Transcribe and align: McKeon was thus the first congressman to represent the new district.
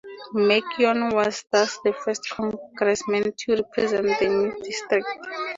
McKeon 0.33 1.13
was 1.13 1.45
thus 1.51 1.77
the 1.83 1.93
first 1.93 2.27
congressman 2.31 3.31
to 3.37 3.55
represent 3.57 4.07
the 4.19 4.27
new 4.29 4.59
district. 4.63 5.05